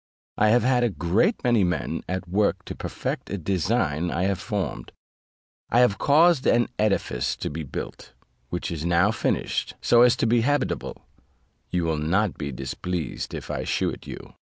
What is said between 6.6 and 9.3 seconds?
edifice to be built, which is now